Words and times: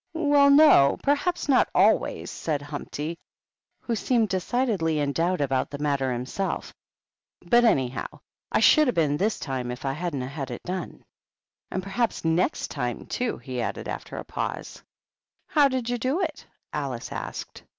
"Well, 0.15 0.49
no. 0.49 0.97
Perhaps 1.03 1.47
not 1.47 1.71
always^^^ 1.73 2.27
said 2.29 2.63
Humpty, 2.63 3.19
who 3.81 3.95
seemed 3.95 4.29
decidedly 4.29 4.97
in 4.97 5.11
doubt 5.11 5.41
about 5.41 5.69
the 5.69 5.77
matter 5.77 6.11
himself. 6.11 6.73
"But, 7.41 7.65
anyhow, 7.65 8.07
I 8.51 8.61
should 8.61 8.87
'a' 8.89 8.93
been 8.93 9.17
this 9.17 9.37
time 9.37 9.69
if 9.69 9.85
I 9.85 9.93
hadn't 9.93 10.23
'a' 10.23 10.27
had 10.27 10.49
it 10.49 10.63
done." 10.63 11.03
And 11.71 11.83
perhaps 11.83 12.25
next 12.25 12.69
time, 12.69 13.05
too," 13.05 13.37
he 13.37 13.61
added, 13.61 13.87
after 13.87 14.15
a 14.17 14.25
pause. 14.25 14.81
"How 15.45 15.67
did 15.67 15.87
you 15.87 15.99
do 15.99 16.19
it?" 16.21 16.47
Alice 16.73 17.11
asked. 17.11 17.61